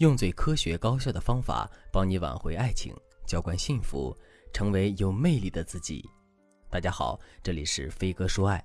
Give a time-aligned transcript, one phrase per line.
[0.00, 2.94] 用最科学高效的方法帮你挽回爱情，
[3.26, 4.16] 浇灌幸福，
[4.50, 6.02] 成为有魅力的自己。
[6.70, 8.64] 大家好，这里是飞哥说爱。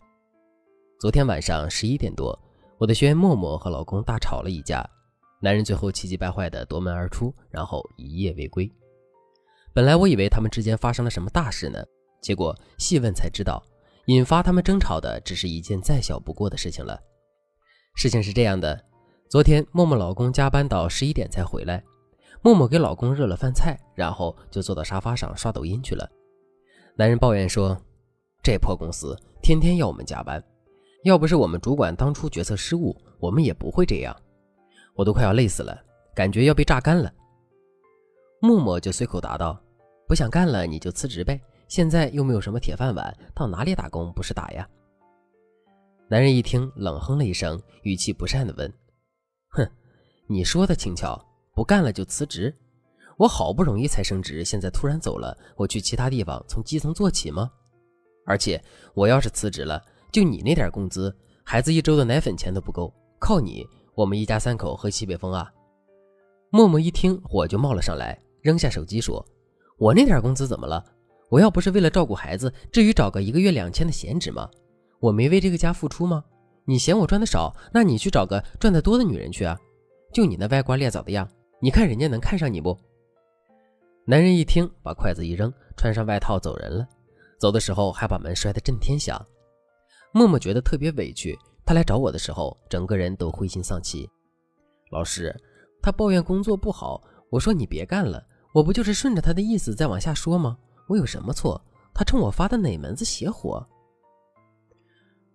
[0.98, 2.40] 昨天晚上十一点多，
[2.78, 4.90] 我的学员默默和老公大吵了一架，
[5.42, 8.72] 男人最后气急败坏的夺门而出，然后一夜未归。
[9.74, 11.84] 本来我以为他们之间发生了什么大事呢，
[12.22, 13.62] 结果细问才知道，
[14.06, 16.98] 引发他们争吵的只是一件再小不过的事情了。
[17.94, 18.86] 事情是这样的。
[19.36, 21.84] 昨天，默默老公加班到十一点才回来，
[22.42, 26.10] 默默给老公热了饭菜，然后就坐到沙发上刷抖音去了。
[26.96, 27.78] 男人抱怨说
[28.42, 30.42] ：“这破公司天天要我们加班，
[31.04, 34.16] 要不是我们主管当初决策失误，我们也不会这样。
[34.96, 35.78] 我都快要累死了，
[36.16, 37.12] 感觉要被榨干了。”
[38.40, 39.62] 默默就随口答道
[40.08, 44.66] ：“不想干了你就辞职呗，现在又没有什么铁饭碗，到哪里打工不是打呀？”
[46.08, 48.74] 男人一听，冷哼了一声，语气不善地问。
[49.56, 49.68] 哼，
[50.28, 52.54] 你说的轻巧，不干了就辞职。
[53.18, 57.50] 我好不容易才升职，现在突然走了，我去其他地方从基层做起吗？
[58.26, 58.62] 而且
[58.94, 65.50] 我要是辞职了，就你那点工资，孩子一周的奶粉钱都不够，靠你，我们一家三口喝西北风啊！
[66.50, 69.26] 默默一听，火就冒了上来，扔下手机说
[69.80, 70.84] ：“我那点工资怎么了？
[71.30, 74.50] 我要不是为了照顾孩子，至于找个一个月两千的闲职吗？
[75.00, 76.24] 我没为这个家付出吗？”
[76.68, 79.56] 你嫌我赚的少，那你去找个赚的多的女人去啊！
[80.12, 81.30] 就你那歪瓜裂枣的样，
[81.62, 82.76] 你看人家能看上你不？
[84.06, 86.88] 男人一听，把筷子一扔，穿上外套走人了。
[87.40, 89.24] 走的时候还把门摔得震天响。
[90.12, 94.10] 默默觉得特别委屈，他来找我的时候，整个人都灰心丧气。
[94.92, 95.36] 老师，
[95.84, 100.58] 他抱怨工作不好，我说你别干了，我不就是顺着他的意思再往下说吗？
[100.88, 101.62] 我有什么错？
[101.94, 103.64] 他冲我发的哪门子邪火？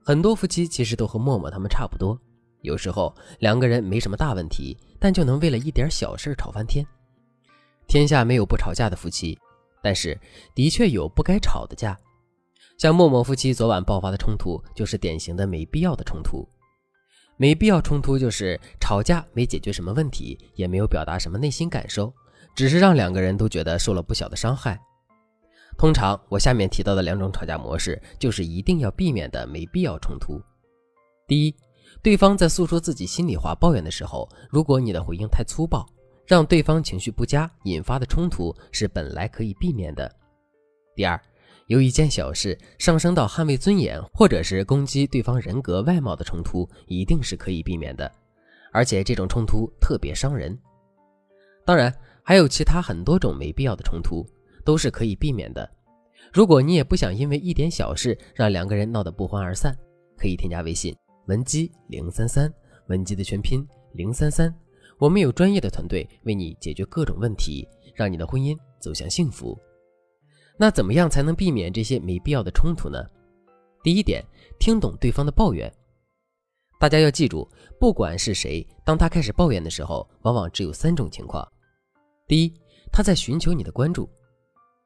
[0.03, 2.19] 很多夫妻其实都和默默他们差不多，
[2.62, 6.84] 有时候两个人没什么大问题，但就能为了一点小事吵翻天。
[7.87, 9.39] 天下没有不吵架的夫妻，
[9.83, 10.19] 但是
[10.55, 11.99] 的确有不该吵的架。
[12.78, 16.49] 像默默夫妻昨晚爆发的冲突，就是典型的没必要的冲突。
[17.37, 22.12] 没必要冲突就是吵架没解决什么问题，也没有表达什么内心感受，
[22.55, 24.81] 只是让两个人都觉得受了不小的伤害。
[25.80, 30.38] 通常我下面提到的两种吵架模式，就是一定要避免的没必要冲突。
[31.26, 31.56] 第一，
[32.02, 35.86] 对方在诉说自己心里话、抱怨的时候，如果你的回应太粗暴，
[36.26, 40.14] 让对方情绪不佳，引发的冲突是本来可以避免的。
[40.94, 41.18] 第二，
[41.68, 48.12] 由一件小事上升到捍卫尊严，或者是攻击对方人格外貌的冲突，一定是可以避免的，
[48.70, 50.54] 而且这种冲突特别伤人。
[51.64, 51.91] 当然，
[52.22, 54.26] 还有其他很多种没必要的冲突。
[54.70, 55.69] 都是可以避免的。
[56.32, 59.76] 如果你也不想因为一点小事让两个人闹得不欢而散，
[60.16, 62.48] 可以添加微信文姬零三三，
[62.86, 64.54] 文姬的全拼零三三。
[64.97, 67.66] 我们有专业的团队为你解决各种问题，
[67.97, 69.59] 让你的婚姻走向幸福。
[70.56, 73.04] 那怎么样才能避免这些没必要的冲突呢？
[73.82, 74.25] 第一点，
[74.60, 75.69] 听懂对方的抱怨。
[76.78, 81.44] 大家要记住，不管是谁，当他开始抱怨的时候，往往只有三种情况：
[82.28, 82.54] 第一，
[82.92, 84.09] 他在寻求你的关注。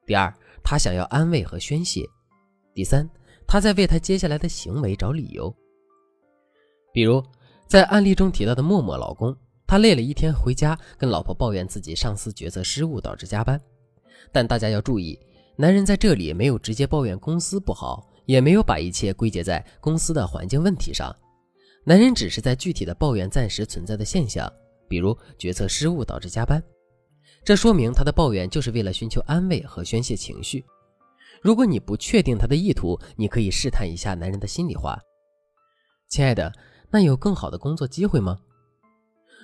[0.07, 0.33] 第二，
[0.63, 2.03] 他想要安慰和宣泄；
[2.75, 3.09] 第三，
[3.47, 5.55] 他在为他接下来的行为找理由。
[6.93, 7.23] 比如，
[7.67, 9.35] 在案例中提到的默默老公，
[9.67, 13.61] 他累了一天回家，跟老婆抱怨自己上司决策失误导致加班。
[14.31, 15.19] 但大家要注意，
[15.57, 21.15] 男人在这里没有直接抱怨公司不好，也没有把一切归结在公司的环境问题上。
[21.85, 24.51] 男人只是在具体的抱怨暂时存在的现象，
[24.89, 26.63] 比如决策失误导致加班。
[27.44, 30.65] 这说明他的抱怨就是为了寻求安慰和宣泄情绪。
[31.43, 34.99] 如果你不确定他的意图，你可以试探一下男人的心里话
[36.09, 36.50] ：“亲爱的，
[36.91, 38.38] 那有更好的工作机会吗？”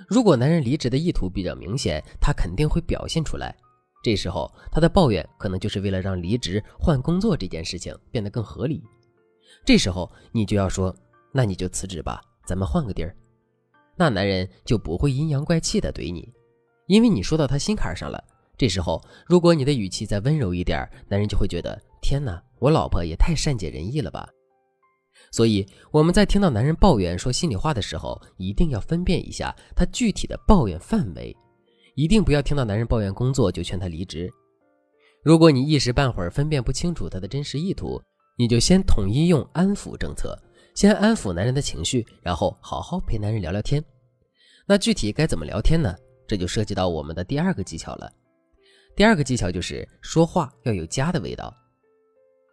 [0.08, 3.54] 如果男人离职的意图比较明显，他肯定会表现出来。
[4.02, 8.82] 这时候他的抱怨可能就是为了让离职换工作这件事情变得更合理。
[9.62, 10.94] 这时候你就要说
[11.32, 13.14] ：“那你就辞职吧，咱们换个地儿。”
[13.94, 16.32] 那男人就不会阴阳怪气的怼你。
[16.90, 18.20] 因为你说到他心坎上了，
[18.58, 24.28] 这时候如果你的语气再温柔一点，男人就会觉得天哪，我老婆也太善解人意了吧。
[25.30, 31.36] 所以我们在听到男人抱怨说心里话的时候，一定要分辨一下他具体的抱怨范围，
[31.94, 34.28] 一定不要听到男人抱怨工作就劝他离职。
[35.22, 38.02] 如果你一时半会儿分辨不清楚他的真实意图，
[38.36, 40.36] 你就先统一用安抚政策，
[40.74, 43.80] 先安抚男人的情绪，然后好好陪男人聊聊天。
[44.66, 45.94] 那具体该怎么聊天呢？
[46.30, 48.08] 这就涉及到我们的第二个技巧了。
[48.94, 51.52] 第二个技巧就是说话要有家的味道。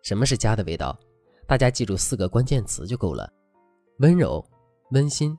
[0.01, 0.99] 什么是家的味道？
[1.45, 3.31] 大家记住四个关键词就够了：
[3.99, 4.43] 温柔、
[4.93, 5.37] 温馨、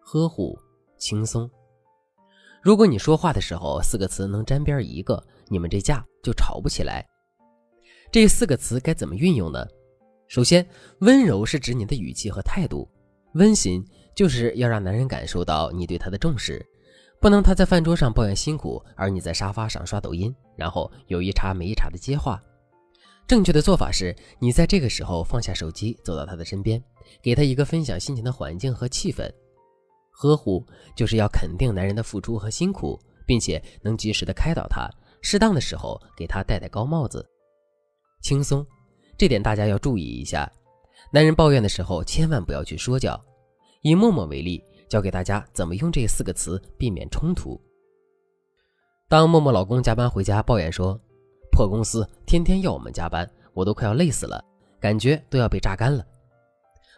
[0.00, 0.58] 呵护、
[0.96, 1.50] 轻松。
[2.62, 7.06] 如果你说话的时候四个词能沾边一个，你们这架就吵不起来。
[8.10, 9.62] 这四个词该怎么运用呢？
[10.26, 10.66] 首先，
[11.00, 12.88] 温柔是指你的语气和态度，
[13.34, 16.64] 温馨就是要让男人感受到你对他的重视，
[17.24, 22.38] 不能他在饭桌上抱怨辛苦，而你在沙发上刷抖音，然后有一茬没一茬的接话。
[23.26, 26.84] 正确的做法是，你在这个时候放下手机，走到他的身边，
[27.22, 29.26] 给他一个分享心情的环境和气氛。
[30.10, 30.62] 呵护
[30.94, 34.86] 就是要肯定男人的付出和辛苦，并且能及时的开导他，
[35.22, 37.26] 适当的时候给他戴戴高帽子。
[38.20, 38.62] 轻松，
[39.16, 40.46] 这点大家要注意一下。
[41.10, 43.18] 男人抱怨的时候，千万不要去说教。
[43.80, 44.62] 以默默为例，
[44.94, 47.60] 教给大家怎么用这四个词避免冲突。
[49.08, 50.96] 当默默老公加班回家抱怨说。
[51.50, 54.40] 破公司天天要我们加班，我都快要累死了，
[54.80, 56.04] 感觉都要被榨干了。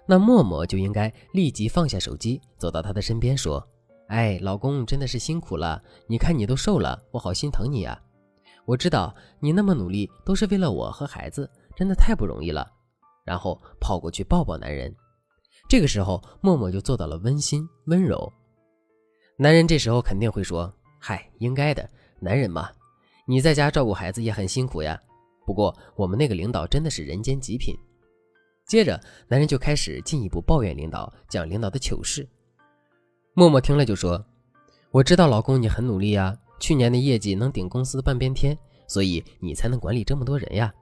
[0.06, 3.66] 那默默就应该立即放下手机，走到他的身边说
[4.08, 7.98] ：“哎，老公真的是辛苦了，你看你都瘦了，我好心疼你啊！
[8.66, 12.70] 我知道你那么努力都是为了我和孩子，真的太不容易了。”
[13.24, 14.94] 然后跑过去抱抱男人。
[15.68, 18.32] 这个时候，默默就做到了温馨温柔。
[19.36, 21.88] 男人这时候肯定会说：“嗨，应该的，
[22.20, 22.70] 男人嘛。”
[23.28, 25.00] 你在家照顾孩子也很辛苦呀，
[25.44, 27.74] 不过我们那个领导真的是人间极品。
[28.68, 32.28] 接着，男人就开始进一步抱怨领导，讲领导的糗事。
[33.34, 34.24] 默默听了就说
[34.92, 38.56] ：“我知道老公你很努力呀，去年的业绩能顶公司半边天，
[38.86, 40.72] 所以你才能管理这么多人呀。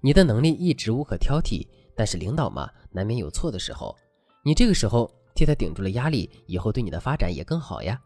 [0.00, 3.94] 你的能力一直无可挑剔，但是领导嘛，难免有错的时候。
[4.44, 8.00] 你这个时候替他顶住了压力，以后对你的发展也更好呀。”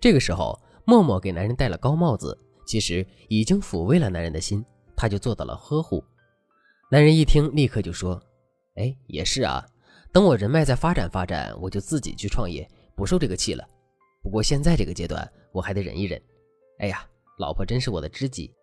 [0.00, 2.38] 这个时候，默默给男人戴了高帽子。
[2.64, 4.64] 其实已经抚慰了男人的心，
[4.96, 6.02] 他就做到了呵护。
[6.92, 8.22] 男人一听，立刻就说
[8.78, 9.66] ：“哎，也是啊，
[10.12, 13.68] 等我人脉再发展发展，我就自己去创业，不受这个气了。
[14.22, 16.22] 不过现在这个阶段，我还得忍一忍。
[16.78, 17.04] 哎呀，
[17.36, 18.54] 老婆真是我的知己。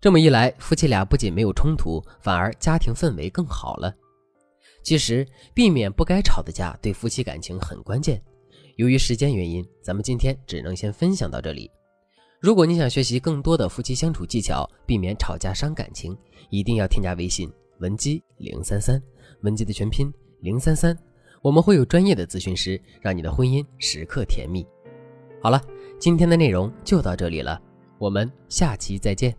[0.00, 3.92] 这么一来，夫妻俩不仅没有冲突，反而家庭氛围更好了。
[4.88, 8.18] 其实，避免不该吵的架，对夫妻感情很关键。
[8.76, 11.70] 由于时间原因，咱们今天只能先分享到这里。”
[12.40, 16.16] 如果你想学习更多的夫妻相处技巧，避免吵架伤感情，
[16.48, 18.98] 一定要添加微信文姬零三三，
[19.42, 20.96] 文姬的全拼零三三，
[21.42, 24.66] 我们会有专业的咨询师，让你的婚姻时刻甜蜜。
[25.42, 25.62] 好了，
[26.00, 27.60] 今天的内容就到这里了，
[27.98, 29.36] 我们下期再见。